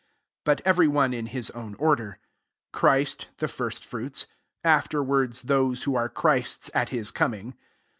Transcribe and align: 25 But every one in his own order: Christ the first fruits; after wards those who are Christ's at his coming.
25 0.45 0.45
But 0.63 0.67
every 0.67 0.87
one 0.87 1.13
in 1.13 1.27
his 1.27 1.51
own 1.51 1.75
order: 1.75 2.17
Christ 2.73 3.29
the 3.37 3.47
first 3.47 3.85
fruits; 3.85 4.25
after 4.63 5.03
wards 5.03 5.43
those 5.43 5.83
who 5.83 5.93
are 5.93 6.09
Christ's 6.09 6.71
at 6.73 6.89
his 6.89 7.11
coming. 7.11 7.53